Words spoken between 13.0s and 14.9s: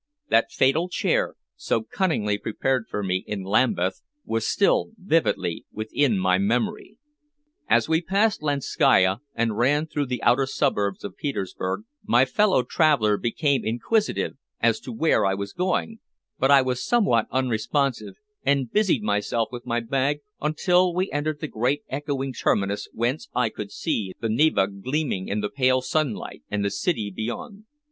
became inquisitive as